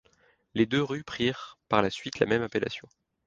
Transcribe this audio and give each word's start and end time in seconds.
Les 0.55 0.65
deux 0.65 0.81
rues 0.81 1.03
prirent 1.03 1.59
par 1.69 1.83
la 1.83 1.91
suite 1.91 2.17
la 2.17 2.25
même 2.25 2.41
appellation. 2.41 2.87